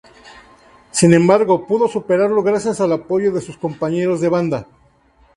Sin 0.89 1.13
embargo, 1.13 1.67
pudo 1.67 1.87
superarlo 1.87 2.41
gracias 2.41 2.81
al 2.81 2.91
apoyo 2.91 3.31
de 3.31 3.39
sus 3.39 3.57
compañeros 3.59 4.19
de 4.19 4.29
banda. 4.29 4.67